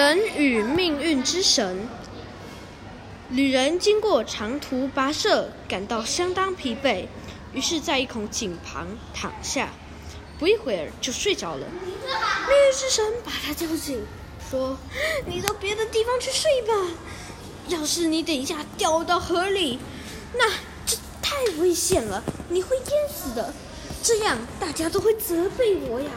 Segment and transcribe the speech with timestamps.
[0.00, 1.86] 人与命运之神。
[3.28, 7.04] 旅人经过长途跋涉感到相当疲惫
[7.52, 9.68] 于是在一口井旁躺下
[10.38, 11.66] 不一会儿就睡着了。
[11.76, 14.02] 命运之神把他叫醒
[14.50, 14.78] 说
[15.26, 16.72] 你到别的地方去睡吧
[17.68, 19.78] 要是你等一下掉到河里
[20.34, 20.50] 那
[20.86, 23.52] 这太危险了你会淹死的。
[24.02, 26.10] 这样大家都会责备我呀。